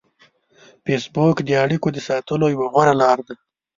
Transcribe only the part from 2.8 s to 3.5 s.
لار ده